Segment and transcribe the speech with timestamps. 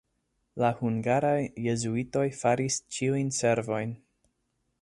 [0.63, 1.35] La hungaraj
[1.67, 3.97] jezuitoj faris ĉiujn servojn.